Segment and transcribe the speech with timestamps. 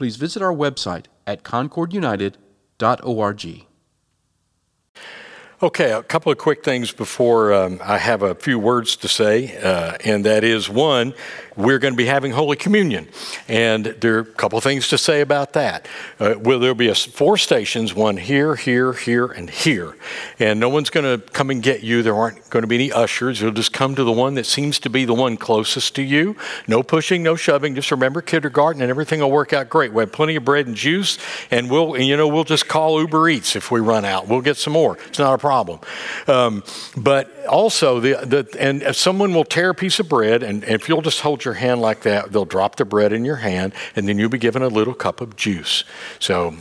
[0.00, 3.69] please visit our website at concordunited.org.
[5.62, 9.58] Okay, a couple of quick things before um, I have a few words to say,
[9.58, 11.12] uh, and that is one,
[11.54, 13.08] we're going to be having Holy Communion.
[13.46, 15.86] And there are a couple of things to say about that.
[16.18, 19.96] Uh, well, there'll be a, four stations one here, here, here, and here.
[20.38, 22.02] And no one's going to come and get you.
[22.02, 23.42] There aren't going to be any ushers.
[23.42, 26.36] You'll just come to the one that seems to be the one closest to you.
[26.68, 27.74] No pushing, no shoving.
[27.74, 29.92] Just remember kindergarten and everything will work out great.
[29.92, 31.18] We have plenty of bread and juice,
[31.50, 34.26] and we'll, and, you know, we'll just call Uber Eats if we run out.
[34.26, 34.96] We'll get some more.
[35.08, 35.49] It's not a problem.
[36.26, 36.64] Um,
[36.96, 40.74] but also, the, the, and if someone will tear a piece of bread, and, and
[40.74, 43.36] if you'll just hold your your hand like that, they'll drop the bread in your
[43.36, 45.82] hand, and then you'll be given a little cup of juice.
[46.20, 46.54] So,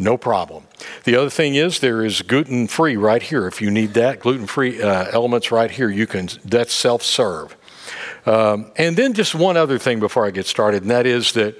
[0.00, 0.64] no problem.
[1.04, 3.46] The other thing is there is gluten free right here.
[3.46, 6.28] If you need that, gluten free uh, elements right here, you can.
[6.44, 7.56] That's self serve.
[8.26, 11.54] Um, and then just one other thing before I get started, and that is that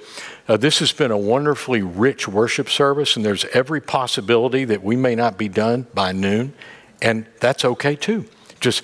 [0.47, 4.95] uh, this has been a wonderfully rich worship service, and there's every possibility that we
[4.95, 6.53] may not be done by noon,
[7.01, 8.25] and that's okay too
[8.59, 8.83] just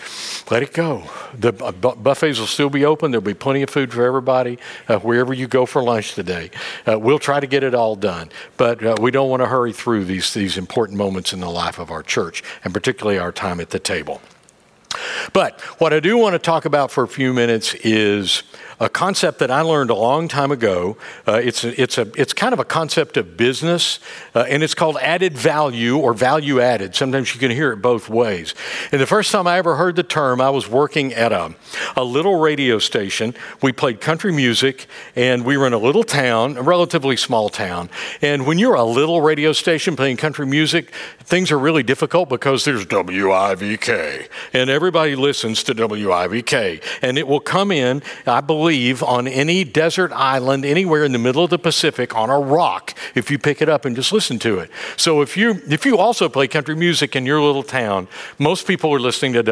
[0.52, 1.03] let it go.
[1.34, 3.11] The buffets will still be open.
[3.11, 6.52] There'll be plenty of food for everybody uh, wherever you go for lunch today.
[6.88, 9.73] Uh, we'll try to get it all done, but uh, we don't want to hurry
[9.73, 13.59] through these, these important moments in the life of our church, and particularly our time
[13.59, 14.22] at the table.
[15.34, 18.44] But what I do want to talk about for a few minutes is
[18.79, 20.97] a concept that I learned a long time ago.
[21.27, 23.99] Uh, it's, a, it's, a, it's kind of a concept of business,
[24.35, 26.95] uh, and it's called added value or value added.
[26.95, 28.55] Sometimes you can hear it both ways.
[28.91, 31.53] And the first time I ever heard the term, I was working at a,
[31.95, 33.35] a little radio station.
[33.61, 37.90] We played country music, and we were in a little town, a relatively small town.
[38.22, 42.66] And when you're a little radio station playing country music, things are really difficult because
[42.66, 46.81] there's WIVK, and everybody listens to WIVK.
[47.01, 51.19] And it will come in, I believe believe, on any desert island anywhere in the
[51.19, 54.40] middle of the Pacific on a rock if you pick it up and just listen
[54.40, 54.72] to it.
[54.96, 58.07] So if you if you also play country music in your little town,
[58.40, 59.44] most people are listening to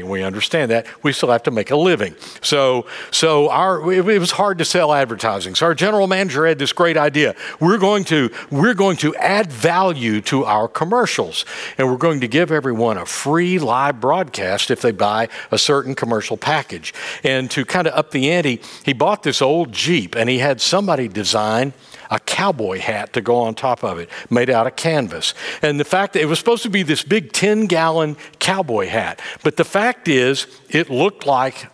[0.00, 0.86] and we understand that.
[1.02, 2.16] We still have to make a living.
[2.42, 5.54] So so our it, it was hard to sell advertising.
[5.54, 7.34] So our general manager had this great idea.
[7.60, 11.46] We're going to we're going to add value to our commercials,
[11.78, 15.94] and we're going to give everyone a free live broadcast if they buy a certain
[15.94, 16.92] commercial package.
[17.22, 20.60] And to kind of up the he, he bought this old Jeep and he had
[20.60, 21.74] somebody design
[22.10, 25.34] a cowboy hat to go on top of it, made out of canvas.
[25.62, 29.20] And the fact that it was supposed to be this big 10 gallon cowboy hat,
[29.42, 31.66] but the fact is, it looked like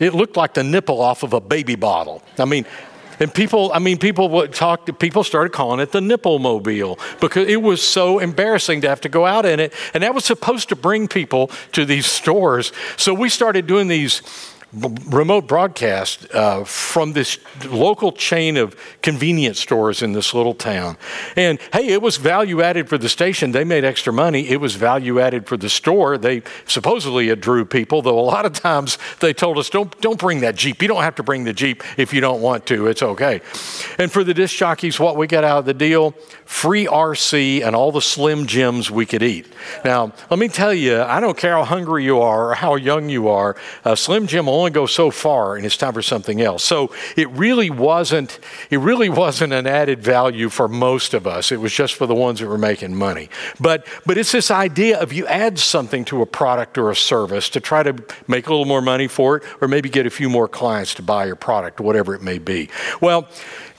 [0.00, 2.20] it looked like the nipple off of a baby bottle.
[2.36, 2.66] I mean,
[3.20, 7.48] and people, I mean, people would talk people started calling it the nipple mobile because
[7.48, 9.72] it was so embarrassing to have to go out in it.
[9.92, 12.72] And that was supposed to bring people to these stores.
[12.96, 14.22] So we started doing these
[14.74, 20.96] remote broadcast uh, from this local chain of convenience stores in this little town.
[21.36, 23.52] And hey, it was value added for the station.
[23.52, 24.48] They made extra money.
[24.48, 26.18] It was value added for the store.
[26.18, 30.18] They supposedly it drew people, though a lot of times they told us, don't, don't
[30.18, 30.82] bring that Jeep.
[30.82, 32.86] You don't have to bring the Jeep if you don't want to.
[32.88, 33.40] It's okay.
[33.98, 36.12] And for the disc jockeys, what we got out of the deal,
[36.44, 39.46] free RC and all the Slim Jims we could eat.
[39.84, 43.08] Now, let me tell you, I don't care how hungry you are or how young
[43.08, 43.56] you are,
[43.94, 46.64] Slim Jim only go so far and it's time for something else.
[46.64, 48.38] So it really wasn't
[48.70, 51.52] it really wasn't an added value for most of us.
[51.52, 53.28] It was just for the ones that were making money.
[53.60, 57.48] But but it's this idea of you add something to a product or a service
[57.50, 57.94] to try to
[58.28, 61.02] make a little more money for it or maybe get a few more clients to
[61.02, 62.68] buy your product, whatever it may be.
[63.00, 63.28] Well,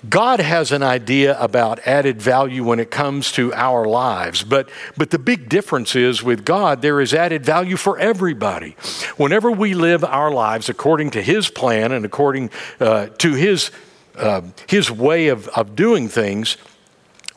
[0.09, 5.09] God has an idea about added value when it comes to our lives, but, but
[5.09, 8.75] the big difference is with God, there is added value for everybody.
[9.17, 12.49] Whenever we live our lives according to His plan and according
[12.79, 13.71] uh, to His,
[14.17, 16.57] uh, his way of, of doing things,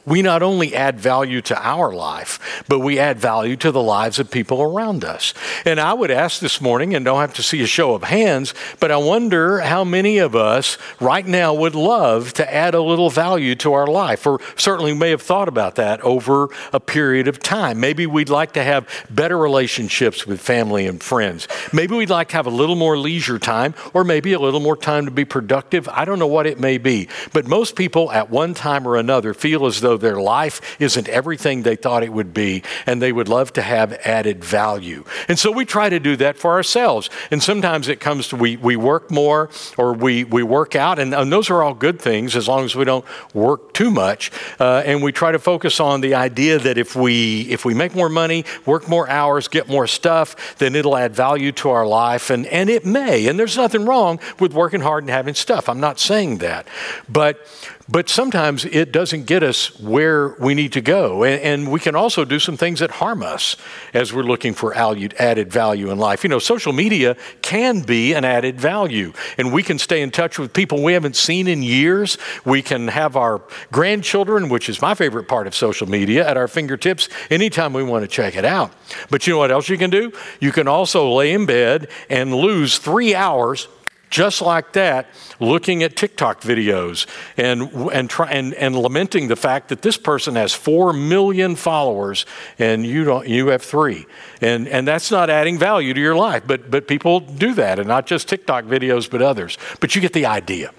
[0.09, 4.19] we not only add value to our life, but we add value to the lives
[4.19, 5.35] of people around us.
[5.65, 8.55] And I would ask this morning, and don't have to see a show of hands,
[8.81, 13.11] but I wonder how many of us right now would love to add a little
[13.11, 17.41] value to our life, or certainly may have thought about that over a period of
[17.41, 17.79] time.
[17.79, 21.49] Maybe we'd like to have better relationships with family and friends.
[21.73, 24.77] Maybe we'd like to have a little more leisure time, or maybe a little more
[24.77, 25.89] time to be productive.
[25.91, 27.09] I don't know what it may be.
[27.33, 31.63] But most people at one time or another feel as though their life isn't everything
[31.63, 35.05] they thought it would be, and they would love to have added value.
[35.29, 37.11] And so we try to do that for ourselves.
[37.31, 41.15] And sometimes it comes to we, we work more or we, we work out, and,
[41.15, 43.05] and those are all good things as long as we don't
[43.35, 44.31] work too much.
[44.59, 47.95] Uh, and we try to focus on the idea that if we if we make
[47.95, 52.31] more money, work more hours, get more stuff, then it'll add value to our life.
[52.31, 53.27] And, and it may.
[53.27, 55.69] And there's nothing wrong with working hard and having stuff.
[55.69, 56.67] I'm not saying that.
[57.09, 57.47] But
[57.89, 61.25] but sometimes it doesn't get us where we need to go.
[61.25, 63.57] And, and, we can also do some things that harm us
[63.93, 66.23] as we're looking for added value in life.
[66.23, 70.39] You know, social media can be an added value, and we can stay in touch
[70.39, 72.19] with people we haven't seen in years.
[72.45, 73.43] We can have our
[73.73, 78.03] grandchildren, which is my favorite part of social media, at our fingertips anytime we want
[78.03, 78.73] to check it out.
[79.11, 80.13] But you know what else you can do?
[80.41, 83.69] You can also lay in bed and lose three hours
[84.11, 85.09] just like that,
[85.41, 87.07] looking at TikTok videos
[87.37, 92.27] and, and, try, and, and lamenting the fact that this person has 4 million followers
[92.59, 94.07] and you, don't, you have three.
[94.41, 97.89] And, and that's not adding value to your life, but, but people do that, and
[97.89, 99.59] not just TikTok videos, but others.
[99.81, 100.73] But you get the idea.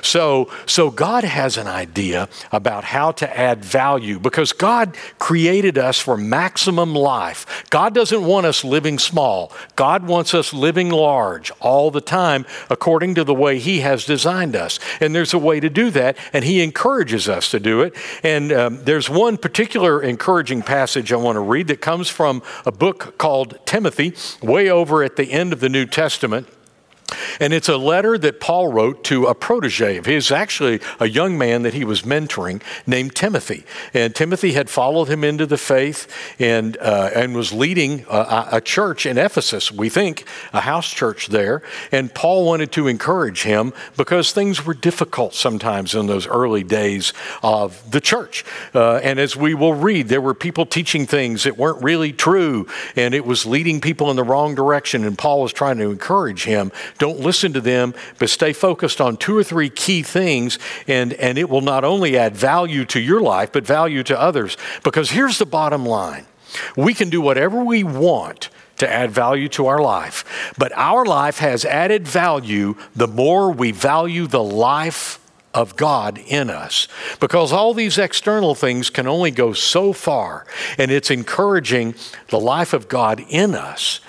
[0.00, 5.98] So, so God has an idea about how to add value because God created us
[5.98, 7.64] for maximum life.
[7.70, 9.52] God doesn't want us living small.
[9.76, 14.56] God wants us living large all the time according to the way He has designed
[14.56, 14.78] us.
[15.00, 17.94] And there's a way to do that, and He encourages us to do it.
[18.22, 22.72] And um, there's one particular encouraging passage I want to read that comes from a
[22.72, 26.48] book called Timothy, way over at the end of the New Testament.
[27.40, 31.38] And it's a letter that Paul wrote to a protege of his, actually a young
[31.38, 33.64] man that he was mentoring named Timothy.
[33.94, 38.60] And Timothy had followed him into the faith and, uh, and was leading a, a,
[38.60, 41.62] church in Ephesus, we think, a house church there.
[41.90, 47.12] And Paul wanted to encourage him because things were difficult sometimes in those early days
[47.42, 48.44] of the church.
[48.74, 52.66] Uh, and as we will read, there were people teaching things that weren't really true,
[52.96, 55.04] and it was leading people in the wrong direction.
[55.04, 59.16] And Paul was trying to encourage him don't listen to them, but stay focused on
[59.16, 63.20] two or three key things, and, and it will not only add value to your
[63.20, 64.56] life, but value to others.
[64.82, 66.26] Because here's the bottom line
[66.76, 71.38] we can do whatever we want to add value to our life, but our life
[71.38, 75.18] has added value the more we value the life
[75.54, 76.88] of God in us.
[77.20, 80.46] Because all these external things can only go so far,
[80.78, 81.94] and it's encouraging
[82.28, 84.00] the life of God in us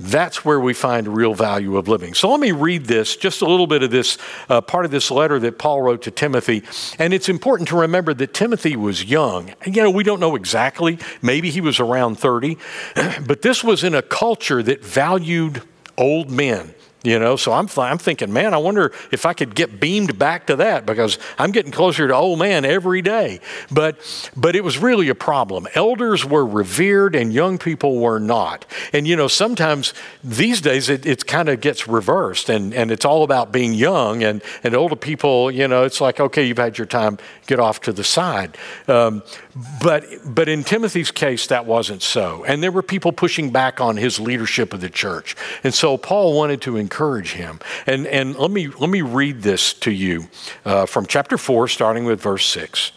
[0.00, 2.14] that's where we find real value of living.
[2.14, 4.16] So let me read this, just a little bit of this
[4.48, 6.62] uh, part of this letter that Paul wrote to Timothy.
[6.98, 9.52] And it's important to remember that Timothy was young.
[9.66, 10.98] You know, we don't know exactly.
[11.20, 12.56] Maybe he was around 30.
[13.26, 15.62] but this was in a culture that valued
[15.98, 16.74] old men.
[17.02, 20.46] You know, so I'm, I'm thinking, man, I wonder if I could get beamed back
[20.48, 23.40] to that because I'm getting closer to old man every day.
[23.70, 23.98] But,
[24.36, 25.66] but it was really a problem.
[25.74, 28.66] Elders were revered and young people were not.
[28.92, 33.06] And, you know, sometimes these days it, it kind of gets reversed and, and it's
[33.06, 36.76] all about being young and, and older people, you know, it's like, okay, you've had
[36.76, 37.16] your time,
[37.46, 38.58] get off to the side.
[38.88, 39.22] Um,
[39.82, 42.44] but, but in Timothy's case, that wasn't so.
[42.44, 45.36] And there were people pushing back on his leadership of the church.
[45.64, 47.60] And so Paul wanted to encourage him.
[47.86, 50.28] And, and let, me, let me read this to you
[50.64, 52.92] uh, from chapter 4, starting with verse 6.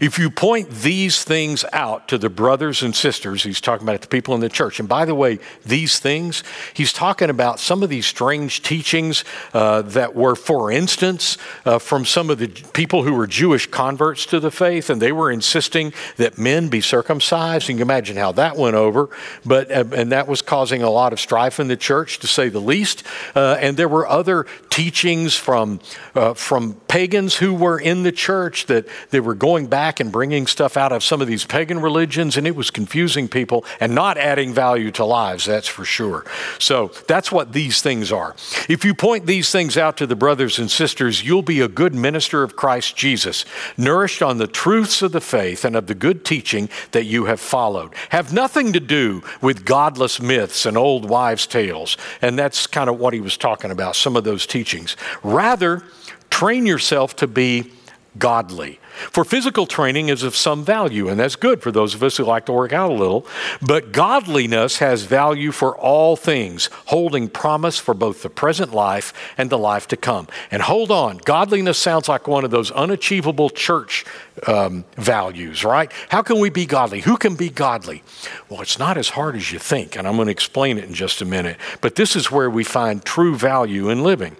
[0.00, 4.08] If you point these things out to the brothers and sisters, he's talking about the
[4.08, 4.80] people in the church.
[4.80, 6.42] And by the way, these things,
[6.74, 12.04] he's talking about some of these strange teachings uh, that were, for instance, uh, from
[12.04, 15.92] some of the people who were Jewish converts to the faith, and they were insisting
[16.16, 17.68] that men be circumcised.
[17.68, 19.10] And you can imagine how that went over,
[19.44, 22.48] but uh, and that was causing a lot of strife in the church, to say
[22.48, 23.02] the least.
[23.34, 25.80] Uh, and there were other teachings from
[26.14, 30.46] uh, from pagans who were in the church that they were going back and bringing
[30.46, 34.18] stuff out of some of these pagan religions, and it was confusing people and not
[34.18, 36.24] adding value to lives, that's for sure.
[36.58, 38.34] So that's what these things are.
[38.68, 41.94] If you point these things out to the brothers and sisters, you'll be a good
[41.94, 43.44] minister of Christ Jesus,
[43.76, 47.40] nourished on the truths of the faith and of the good teaching that you have
[47.40, 47.94] followed.
[48.10, 51.96] Have nothing to do with godless myths and old wives' tales.
[52.22, 54.96] And that's kind of what he was talking about, some of those teachings.
[55.22, 55.82] Rather,
[56.30, 57.72] train yourself to be
[58.18, 58.80] godly.
[58.98, 62.24] For physical training is of some value, and that's good for those of us who
[62.24, 63.26] like to work out a little.
[63.62, 69.50] But godliness has value for all things, holding promise for both the present life and
[69.50, 70.26] the life to come.
[70.50, 74.04] And hold on, godliness sounds like one of those unachievable church
[74.46, 75.90] um, values, right?
[76.08, 77.00] How can we be godly?
[77.00, 78.02] Who can be godly?
[78.48, 80.94] Well, it's not as hard as you think, and I'm going to explain it in
[80.94, 81.56] just a minute.
[81.80, 84.36] But this is where we find true value in living.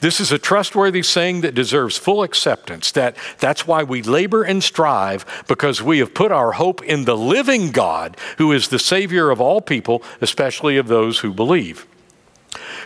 [0.00, 2.92] This is a trustworthy saying that deserves full acceptance.
[2.92, 7.16] That that's why we labor and strive because we have put our hope in the
[7.16, 11.86] living God, who is the Savior of all people, especially of those who believe.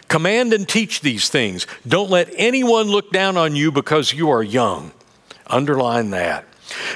[0.08, 1.66] Command and teach these things.
[1.86, 4.92] Don't let anyone look down on you because you are young.
[5.46, 6.46] Underline that.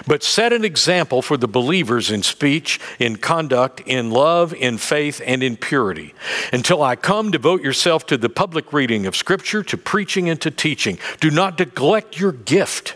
[0.07, 5.21] But set an example for the believers in speech, in conduct, in love, in faith,
[5.27, 6.15] and in purity.
[6.53, 10.51] Until I come, devote yourself to the public reading of Scripture, to preaching, and to
[10.51, 10.99] teaching.
[11.21, 12.95] Do not neglect your gift,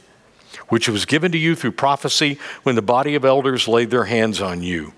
[0.70, 4.40] which was given to you through prophecy when the body of elders laid their hands
[4.40, 4.92] on you.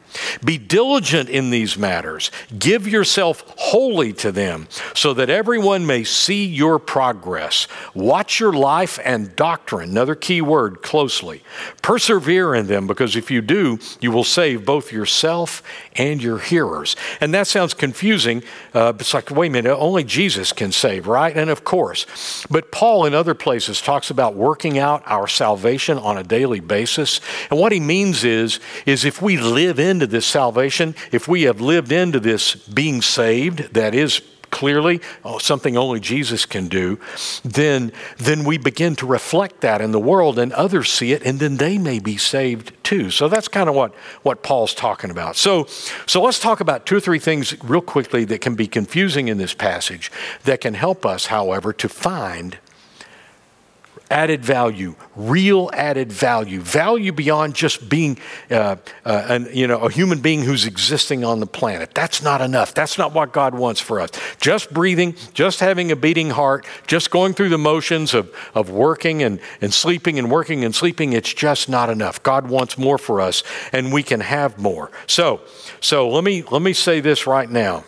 [0.45, 2.31] Be diligent in these matters.
[2.59, 7.67] Give yourself wholly to them, so that everyone may see your progress.
[7.95, 11.43] Watch your life and doctrine, another key word, closely.
[11.83, 15.63] Persevere in them, because if you do, you will save both yourself
[15.97, 16.97] and your hearers.
[17.21, 18.43] And that sounds confusing.
[18.75, 21.37] Uh, it's like, wait a minute, only Jesus can save, right?
[21.37, 22.47] And of course.
[22.51, 27.21] But Paul, in other places, talks about working out our salvation on a daily basis.
[27.51, 31.43] And what he means is, is if we live in into this salvation, if we
[31.43, 36.99] have lived into this being saved, that is clearly oh, something only Jesus can do,
[37.45, 41.39] then, then we begin to reflect that in the world and others see it and
[41.39, 43.11] then they may be saved too.
[43.11, 43.95] So that's kind of what,
[44.25, 45.37] what Paul's talking about.
[45.37, 45.67] So,
[46.07, 49.39] so let's talk about two or three things real quickly that can be confusing in
[49.39, 50.11] this passage
[50.43, 52.59] that can help us, however, to find
[54.13, 58.19] added value, real added value, value beyond just being,
[58.51, 61.95] uh, uh, an, you know, a human being who's existing on the planet.
[61.95, 62.75] That's not enough.
[62.75, 64.11] That's not what God wants for us.
[64.39, 69.23] Just breathing, just having a beating heart, just going through the motions of, of working
[69.23, 72.23] and, and sleeping and working and sleeping, it's just not enough.
[72.23, 73.43] God wants more for us,
[73.73, 74.91] and we can have more.
[75.07, 75.41] So,
[75.81, 77.85] so let me let me say this right now.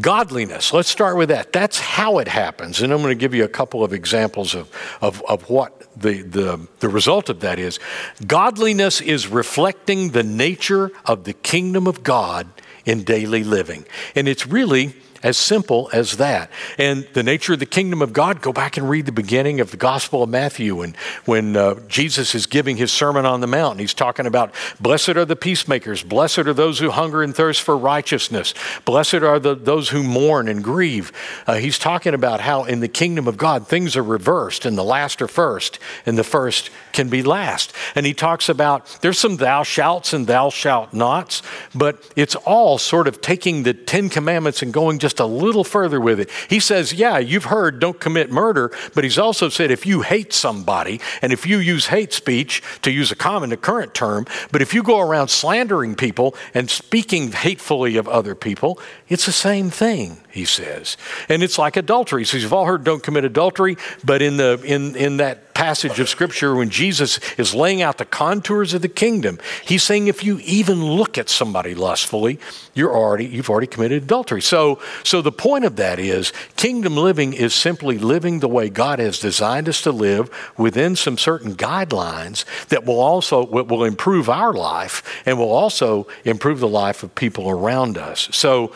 [0.00, 1.52] Godliness, let's start with that.
[1.52, 2.82] That's how it happens.
[2.82, 6.22] And I'm going to give you a couple of examples of, of, of what the,
[6.22, 7.80] the, the result of that is.
[8.26, 12.46] Godliness is reflecting the nature of the kingdom of God
[12.84, 13.84] in daily living.
[14.14, 16.50] And it's really as simple as that.
[16.76, 19.70] And the nature of the kingdom of God, go back and read the beginning of
[19.70, 20.80] the Gospel of Matthew.
[20.82, 25.10] And when uh, Jesus is giving his Sermon on the Mount, he's talking about blessed
[25.10, 29.54] are the peacemakers, blessed are those who hunger and thirst for righteousness, blessed are the,
[29.54, 31.12] those who mourn and grieve.
[31.46, 34.84] Uh, he's talking about how in the kingdom of God things are reversed and the
[34.84, 37.72] last are first and the first can be last.
[37.94, 41.42] And he talks about there's some thou shalt and thou shalt nots,
[41.74, 45.64] but it's all sort of taking the Ten Commandments and going just just a little
[45.64, 46.28] further with it.
[46.50, 50.34] He says, Yeah, you've heard don't commit murder, but he's also said if you hate
[50.34, 54.60] somebody, and if you use hate speech, to use a common, a current term, but
[54.60, 59.70] if you go around slandering people and speaking hatefully of other people, it's the same
[59.70, 60.98] thing, he says.
[61.30, 62.26] And it's like adultery.
[62.26, 66.08] So you've all heard don't commit adultery, but in, the, in, in that passage of
[66.08, 69.40] Scripture when Jesus is laying out the contours of the kingdom.
[69.64, 72.38] He's saying if you even look at somebody lustfully,
[72.74, 74.40] you're already, you've already committed adultery.
[74.40, 78.98] So, so the point of that is kingdom living is simply living the way God
[78.98, 84.52] has designed us to live within some certain guidelines that will also will improve our
[84.52, 88.28] life and will also improve the life of people around us.
[88.32, 88.72] So,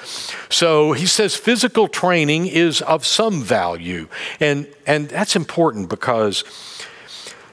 [0.48, 4.08] so he says physical training is of some value.
[4.40, 6.44] And, and that's important because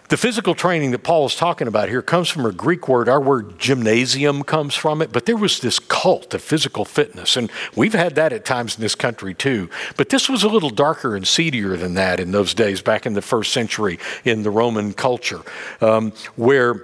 [0.10, 3.08] the physical training that Paul is talking about here comes from a Greek word.
[3.08, 7.52] Our word gymnasium comes from it, but there was this cult of physical fitness, and
[7.76, 9.70] we've had that at times in this country too.
[9.98, 13.14] But this was a little darker and seedier than that in those days, back in
[13.14, 15.42] the first century in the Roman culture,
[15.80, 16.82] um, where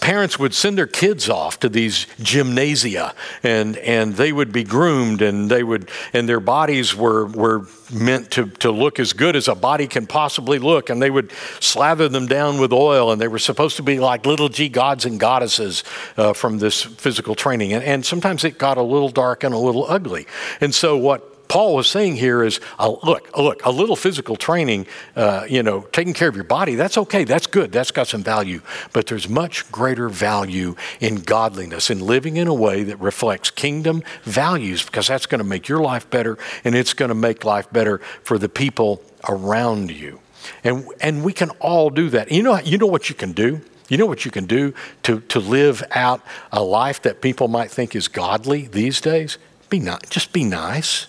[0.00, 5.22] parents would send their kids off to these gymnasia and, and they would be groomed
[5.22, 9.48] and they would and their bodies were, were meant to, to look as good as
[9.48, 11.30] a body can possibly look and they would
[11.60, 15.04] slather them down with oil and they were supposed to be like little g gods
[15.04, 15.84] and goddesses
[16.16, 17.72] uh, from this physical training.
[17.72, 20.26] And, and sometimes it got a little dark and a little ugly.
[20.60, 24.86] And so what Paul was saying here is, uh, look, look, a little physical training,
[25.16, 28.22] uh, you know, taking care of your body, that's okay, that's good, that's got some
[28.22, 28.62] value.
[28.92, 34.04] But there's much greater value in godliness, in living in a way that reflects kingdom
[34.22, 37.68] values, because that's going to make your life better and it's going to make life
[37.72, 40.20] better for the people around you.
[40.62, 42.30] And, and we can all do that.
[42.30, 43.60] You know, you know what you can do?
[43.88, 47.72] You know what you can do to, to live out a life that people might
[47.72, 49.36] think is godly these days?
[49.68, 51.08] Be not, just be nice.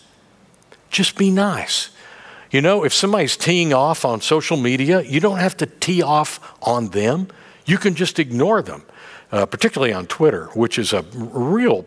[0.91, 1.89] Just be nice.
[2.51, 6.39] You know, if somebody's teeing off on social media, you don't have to tee off
[6.61, 7.29] on them.
[7.65, 8.83] You can just ignore them,
[9.31, 11.85] uh, particularly on Twitter, which is a real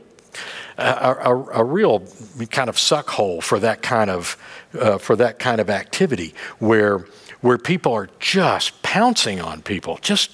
[0.78, 2.02] a, a, a, real
[2.50, 4.36] kind of suck hole for that kind of
[4.76, 7.06] uh, for that kind of activity where
[7.42, 9.98] where people are just pouncing on people.
[10.02, 10.30] Just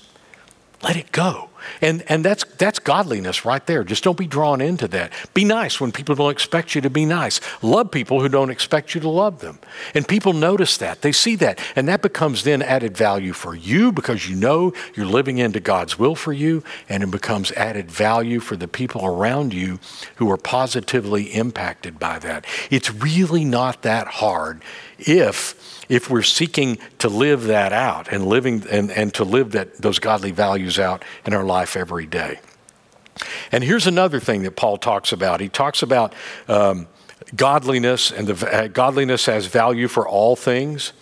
[0.83, 1.50] let it go.
[1.81, 3.85] And, and that's, that's godliness right there.
[3.85, 5.13] Just don't be drawn into that.
[5.35, 7.41] Be nice when people don't expect you to be nice.
[7.63, 9.59] Love people who don't expect you to love them.
[9.95, 11.03] And people notice that.
[11.03, 11.61] They see that.
[11.77, 15.99] And that becomes then added value for you because you know you're living into God's
[15.99, 16.63] will for you.
[16.89, 19.79] And it becomes added value for the people around you
[20.17, 22.45] who are positively impacted by that.
[22.71, 24.63] It's really not that hard
[25.09, 29.83] if if we're seeking to live that out and living and, and to live that
[29.83, 32.39] those godly values out in our life every day.
[33.53, 35.41] And here's another thing that Paul talks about.
[35.41, 36.15] He talks about
[36.49, 36.87] um,
[37.35, 40.93] godliness and the uh, godliness has value for all things,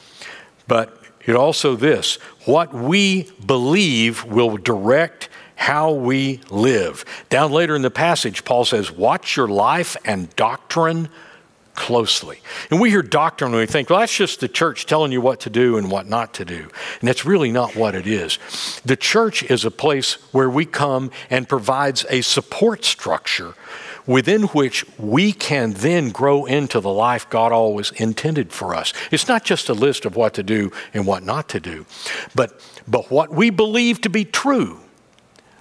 [0.66, 7.04] but it also this: what we believe will direct how we live.
[7.28, 11.08] Down later in the passage, Paul says, "Watch your life and doctrine."
[11.78, 12.40] Closely.
[12.70, 15.38] And we hear doctrine and we think, well, that's just the church telling you what
[15.40, 16.68] to do and what not to do.
[16.98, 18.38] And that's really not what it is.
[18.84, 23.54] The church is a place where we come and provides a support structure
[24.08, 28.92] within which we can then grow into the life God always intended for us.
[29.12, 31.86] It's not just a list of what to do and what not to do,
[32.34, 34.80] but, but what we believe to be true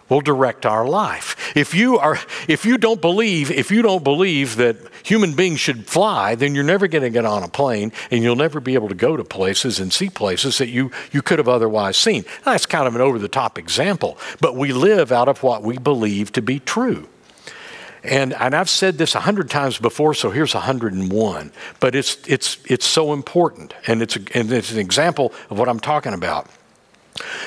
[0.10, 1.36] will direct our life.
[1.56, 5.88] If you are if you don't believe, if you don't believe that human beings should
[5.88, 8.90] fly, then you're never going to get on a plane and you'll never be able
[8.90, 12.24] to go to places and see places that you you could have otherwise seen.
[12.46, 15.64] Now, that's kind of an over the top example, but we live out of what
[15.64, 17.08] we believe to be true.
[18.04, 21.52] And, and I've said this a hundred times before, so here's a hundred and one.
[21.80, 25.68] But it's, it's, it's so important, and it's, a, and it's an example of what
[25.68, 26.50] I'm talking about.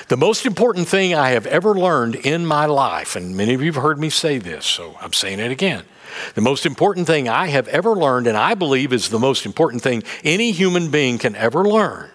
[0.09, 3.73] The most important thing I have ever learned in my life, and many of you
[3.73, 5.85] have heard me say this, so I'm saying it again.
[6.35, 9.83] The most important thing I have ever learned, and I believe is the most important
[9.83, 12.11] thing any human being can ever learn,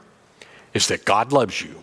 [0.73, 1.81] is that God loves you.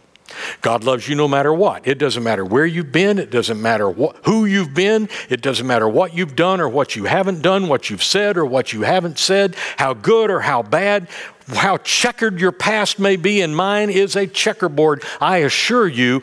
[0.62, 1.86] God loves you no matter what.
[1.86, 3.18] It doesn't matter where you've been.
[3.18, 5.08] It doesn't matter who you've been.
[5.28, 8.46] It doesn't matter what you've done or what you haven't done, what you've said or
[8.46, 11.08] what you haven't said, how good or how bad,
[11.48, 15.04] how checkered your past may be, and mine is a checkerboard.
[15.20, 16.22] I assure you,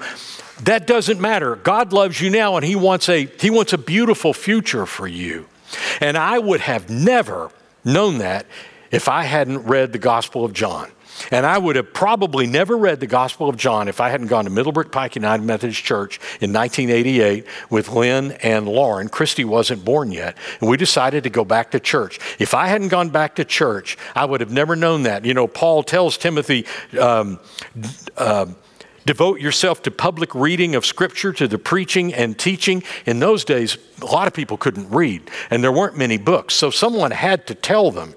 [0.63, 1.55] that doesn't matter.
[1.55, 5.47] God loves you now, and He wants a, he wants a beautiful future for you.
[6.01, 7.51] And I would have never
[7.85, 8.45] known that
[8.91, 10.91] if I hadn't read the Gospel of John.
[11.31, 14.45] And I would have probably never read the Gospel of John if I hadn't gone
[14.45, 19.09] to Middlebrook Pike United Methodist Church in 1988 with Lynn and Lauren.
[19.09, 20.37] Christy wasn't born yet.
[20.59, 22.19] And we decided to go back to church.
[22.39, 25.25] If I hadn't gone back to church, I would have never known that.
[25.25, 26.65] You know, Paul tells Timothy,
[26.99, 27.39] um,
[28.17, 28.47] uh,
[29.05, 32.83] devote yourself to public reading of Scripture, to the preaching and teaching.
[33.05, 36.53] In those days, a lot of people couldn't read, and there weren't many books.
[36.53, 38.13] So someone had to tell them.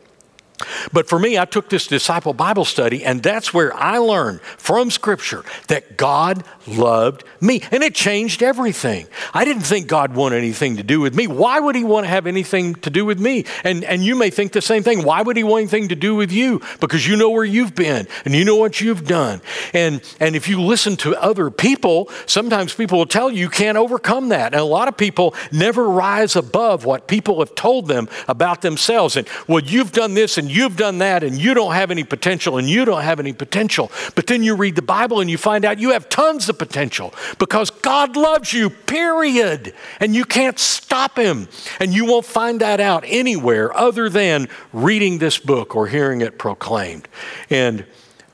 [0.92, 4.90] But for me, I took this disciple Bible study, and that's where I learned from
[4.90, 7.62] Scripture that God loved me.
[7.70, 9.06] And it changed everything.
[9.34, 11.26] I didn't think God wanted anything to do with me.
[11.26, 13.44] Why would He want to have anything to do with me?
[13.64, 15.02] And, and you may think the same thing.
[15.04, 16.62] Why would He want anything to do with you?
[16.80, 19.40] Because you know where you've been and you know what you've done.
[19.74, 23.76] And, and if you listen to other people, sometimes people will tell you you can't
[23.76, 24.52] overcome that.
[24.52, 29.16] And a lot of people never rise above what people have told them about themselves.
[29.16, 32.58] And, well, you've done this and you've done that and you don't have any potential
[32.58, 33.90] and you don't have any potential.
[34.14, 37.14] But then you read the Bible and you find out you have tons of potential
[37.38, 39.74] because God loves you, period.
[40.00, 41.48] And you can't stop Him.
[41.80, 46.38] And you won't find that out anywhere other than reading this book or hearing it
[46.38, 47.08] proclaimed.
[47.50, 47.84] And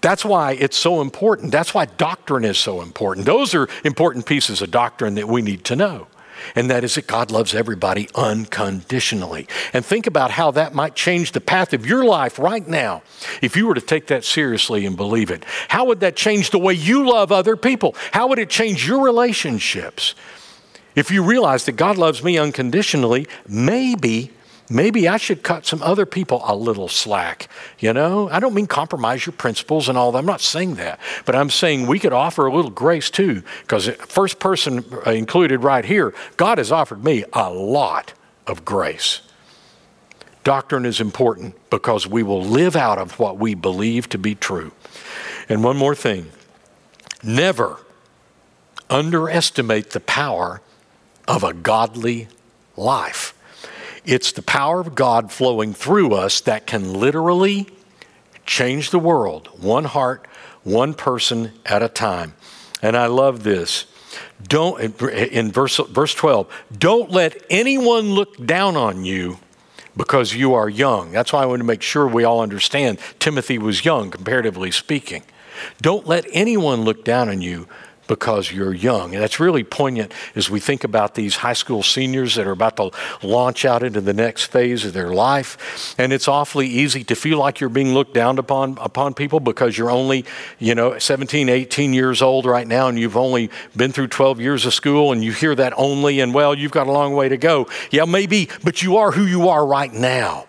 [0.00, 1.52] that's why it's so important.
[1.52, 3.26] That's why doctrine is so important.
[3.26, 6.07] Those are important pieces of doctrine that we need to know
[6.55, 9.46] and that is that God loves everybody unconditionally.
[9.72, 13.03] And think about how that might change the path of your life right now
[13.42, 15.44] if you were to take that seriously and believe it.
[15.68, 17.94] How would that change the way you love other people?
[18.12, 20.14] How would it change your relationships?
[20.94, 24.33] If you realize that God loves me unconditionally, maybe
[24.70, 27.48] maybe I should cut some other people a little slack.
[27.78, 30.18] You know, I don't mean compromise your principles and all that.
[30.18, 31.00] I'm not saying that.
[31.24, 35.62] But I'm saying we could offer a little grace too, because first person uh, included
[35.62, 38.12] right here, God has offered me a lot
[38.46, 39.22] of grace.
[40.44, 44.72] Doctrine is important because we will live out of what we believe to be true.
[45.48, 46.31] And one more thing
[47.22, 47.78] never
[48.88, 50.62] underestimate the power
[51.26, 52.28] of a godly
[52.76, 53.35] life.
[54.09, 57.66] It's the power of God flowing through us that can literally
[58.47, 60.27] change the world, one heart,
[60.64, 62.33] one person at a time.
[62.81, 63.85] And I love this.
[64.42, 69.40] Don't in verse verse 12, don't let anyone look down on you
[69.94, 71.12] because you are young.
[71.12, 75.23] That's why I want to make sure we all understand Timothy was young comparatively speaking.
[75.83, 77.68] Don't let anyone look down on you
[78.09, 79.14] because you're young.
[79.14, 82.77] And that's really poignant as we think about these high school seniors that are about
[82.79, 82.90] to
[83.23, 85.94] launch out into the next phase of their life.
[85.99, 89.79] And it's awfully easy to feel like you're being looked down upon upon people because
[89.79, 90.25] you're only,
[90.59, 94.66] you know, 17, 18 years old right now and you've only been through 12 years
[94.66, 97.37] of school and you hear that only and well, you've got a long way to
[97.37, 97.68] go.
[97.90, 100.47] Yeah, maybe, but you are who you are right now.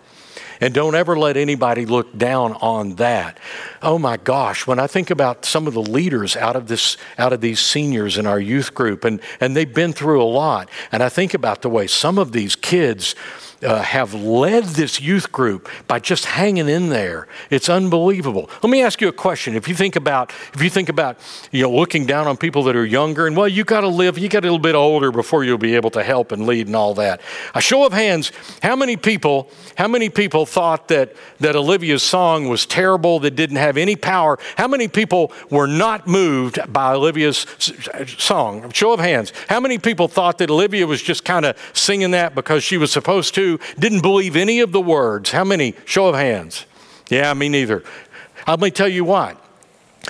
[0.60, 3.38] And don't ever let anybody look down on that.
[3.82, 7.32] Oh my gosh, when I think about some of the leaders out of this out
[7.32, 11.02] of these seniors in our youth group and and they've been through a lot and
[11.02, 13.14] I think about the way some of these kids
[13.62, 17.28] uh, have led this youth group by just hanging in there.
[17.50, 18.48] It's unbelievable.
[18.62, 19.54] Let me ask you a question.
[19.54, 21.18] If you think about, if you think about,
[21.50, 24.18] you know, looking down on people that are younger, and well, you got to live,
[24.18, 26.76] you got a little bit older before you'll be able to help and lead and
[26.76, 27.20] all that.
[27.54, 32.48] A show of hands, how many people, how many people thought that that Olivia's song
[32.48, 34.38] was terrible, that didn't have any power?
[34.56, 37.46] How many people were not moved by Olivia's
[38.18, 38.70] song?
[38.72, 39.32] Show of hands.
[39.48, 42.92] How many people thought that Olivia was just kind of singing that because she was
[42.92, 43.49] supposed to?
[43.78, 45.30] Didn't believe any of the words.
[45.30, 45.74] How many?
[45.84, 46.66] Show of hands.
[47.08, 47.82] Yeah, me neither.
[48.46, 49.42] Let me tell you what.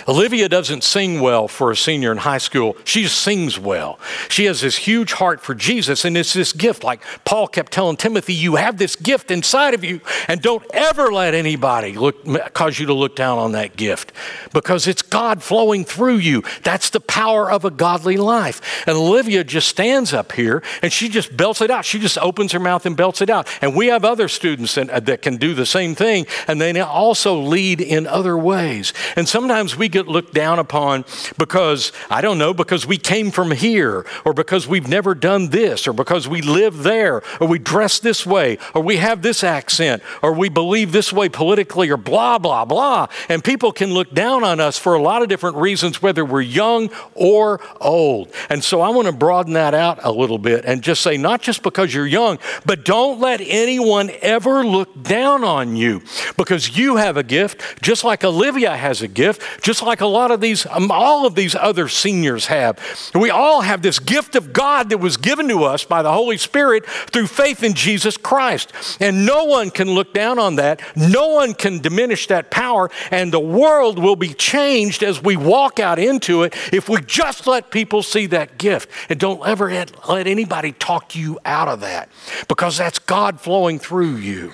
[0.07, 2.77] Olivia doesn't sing well for a senior in high school.
[2.85, 3.99] She sings well.
[4.29, 6.85] She has this huge heart for Jesus, and it's this gift.
[6.85, 11.13] Like Paul kept telling Timothy, you have this gift inside of you, and don't ever
[11.13, 12.25] let anybody look,
[12.55, 14.13] cause you to look down on that gift
[14.53, 16.43] because it's God flowing through you.
[16.63, 18.85] That's the power of a godly life.
[18.87, 21.85] And Olivia just stands up here and she just belts it out.
[21.85, 23.49] She just opens her mouth and belts it out.
[23.61, 26.79] And we have other students that, uh, that can do the same thing, and they
[26.81, 28.93] also lead in other ways.
[29.17, 31.05] And sometimes we get looked down upon
[31.39, 35.89] because, I don't know, because we came from here, or because we've never done this,
[35.89, 40.03] or because we live there, or we dress this way, or we have this accent,
[40.23, 43.09] or we believe this way politically, or blah, blah, blah.
[43.29, 46.43] And people can look down on us for a lot of different reasons, whether we're
[46.43, 48.31] young or old.
[48.51, 51.41] And so I want to broaden that out a little bit and just say, not
[51.41, 56.03] just because you're young, but don't let anyone ever look down on you
[56.37, 59.41] because you have a gift, just like Olivia has a gift,
[59.71, 62.77] just like a lot of these, um, all of these other seniors have.
[63.15, 66.39] We all have this gift of God that was given to us by the Holy
[66.39, 68.73] Spirit through faith in Jesus Christ.
[68.99, 70.83] And no one can look down on that.
[70.97, 72.91] No one can diminish that power.
[73.13, 77.47] And the world will be changed as we walk out into it if we just
[77.47, 78.91] let people see that gift.
[79.09, 79.69] And don't ever
[80.09, 82.09] let anybody talk you out of that
[82.49, 84.53] because that's God flowing through you.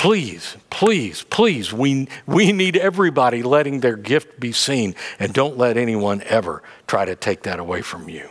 [0.00, 5.76] Please, please, please, we, we need everybody letting their gift be seen, and don't let
[5.76, 8.30] anyone ever try to take that away from you.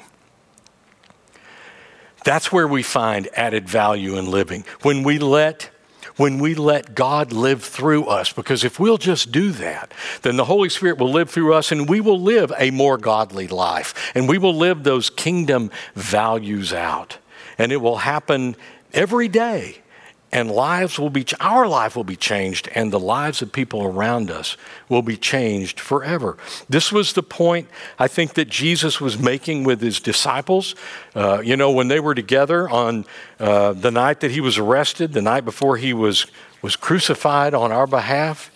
[2.25, 4.65] That's where we find added value in living.
[4.81, 5.69] When we let
[6.15, 8.33] when we let God live through us.
[8.33, 11.87] Because if we'll just do that, then the Holy Spirit will live through us and
[11.87, 14.11] we will live a more godly life.
[14.15, 17.19] And we will live those kingdom values out.
[17.59, 18.55] And it will happen
[18.91, 19.83] every day
[20.31, 24.29] and lives will be our life will be changed and the lives of people around
[24.29, 26.37] us will be changed forever.
[26.69, 30.75] This was the point i think that jesus was making with his disciples.
[31.15, 33.05] Uh, you know when they were together on
[33.39, 36.25] uh, the night that he was arrested the night before he was
[36.61, 38.51] was crucified on our behalf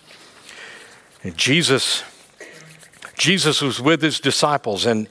[1.22, 2.02] and jesus
[3.16, 5.08] jesus was with his disciples and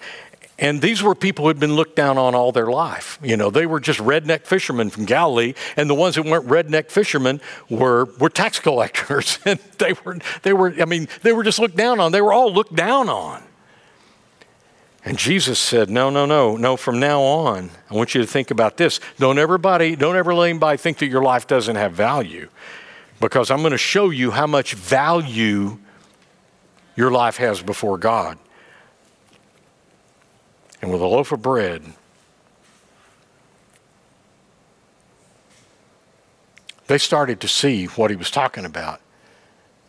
[0.63, 3.19] and these were people who had been looked down on all their life.
[3.21, 6.89] You know, they were just redneck fishermen from Galilee, and the ones that weren't redneck
[6.89, 9.39] fishermen were, were tax collectors.
[9.43, 12.13] and they were, they were, I mean, they were just looked down on.
[12.13, 13.43] They were all looked down on.
[15.03, 18.49] And Jesus said, No, no, no, no, from now on, I want you to think
[18.49, 19.01] about this.
[19.19, 22.47] Don't everybody, don't ever let anybody think that your life doesn't have value.
[23.19, 25.77] Because I'm going to show you how much value
[26.95, 28.37] your life has before God
[30.83, 31.81] and with a loaf of bread.
[36.87, 38.99] They started to see what he was talking about.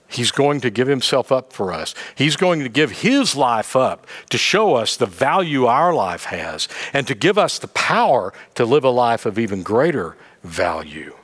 [0.07, 1.97] He's going to give himself up for us.
[2.15, 6.69] He's going to give his life up to show us the value our life has
[6.93, 11.17] and to give us the power to live a life of even greater value.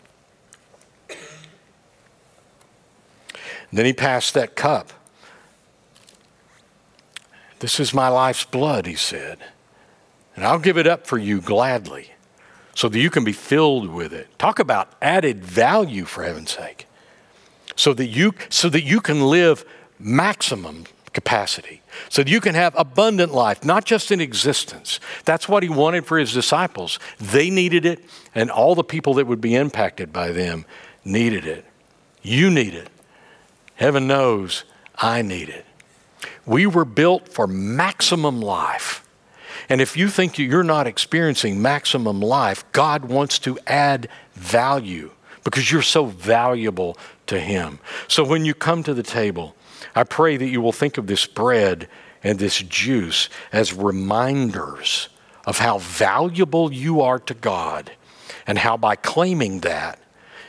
[3.73, 4.93] then he passed that cup
[7.61, 9.39] This is my life's blood, he said.
[10.41, 12.13] And I'll give it up for you gladly
[12.75, 14.27] so that you can be filled with it.
[14.39, 16.87] Talk about added value, for heaven's sake.
[17.77, 19.67] So that you, so that you can live
[19.99, 24.99] maximum capacity, so that you can have abundant life, not just in existence.
[25.27, 26.99] That's what he wanted for his disciples.
[27.19, 28.03] They needed it,
[28.35, 30.65] and all the people that would be impacted by them
[31.05, 31.67] needed it.
[32.23, 32.89] You need it.
[33.75, 34.65] Heaven knows
[34.97, 35.67] I need it.
[36.47, 39.00] We were built for maximum life.
[39.69, 45.11] And if you think you're not experiencing maximum life, God wants to add value
[45.45, 46.97] because you're so valuable
[47.27, 47.79] to Him.
[48.09, 49.55] So when you come to the table,
[49.95, 51.89] I pray that you will think of this bread
[52.23, 55.09] and this juice as reminders
[55.47, 57.93] of how valuable you are to God
[58.47, 59.99] and how by claiming that,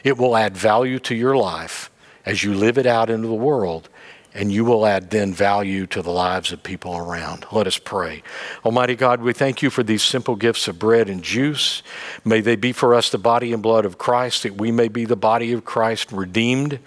[0.04, 1.92] it will add value to your life
[2.26, 3.90] as you live it out into the world
[4.34, 7.46] and you will add then value to the lives of people around.
[7.52, 8.24] Let us pray.
[8.64, 11.84] Almighty God, we thank you for these simple gifts of bread and juice.
[12.24, 15.06] May they be for us the body and blood of Christ, that we may be
[15.06, 16.80] the body of Christ redeemed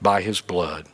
[0.00, 0.86] by his blood.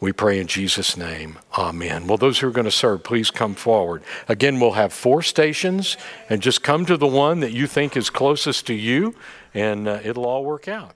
[0.00, 1.38] We pray in Jesus' name.
[1.56, 2.06] Amen.
[2.06, 4.02] Well, those who are going to serve, please come forward.
[4.28, 5.96] Again, we'll have four stations,
[6.28, 9.14] and just come to the one that you think is closest to you,
[9.54, 10.94] and uh, it'll all work out.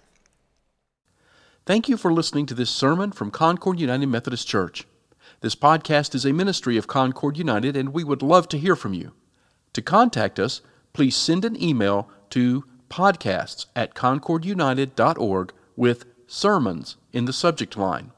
[1.68, 4.86] Thank you for listening to this sermon from Concord United Methodist Church.
[5.42, 8.94] This podcast is a ministry of Concord United, and we would love to hear from
[8.94, 9.12] you.
[9.74, 10.62] To contact us,
[10.94, 18.12] please send an email to podcasts at concordunited.org with sermons in the subject line.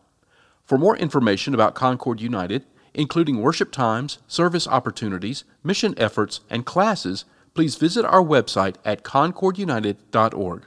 [0.65, 7.25] For more information about Concord United, including worship times, service opportunities, mission efforts, and classes,
[7.55, 10.67] please visit our website at concordunited.org.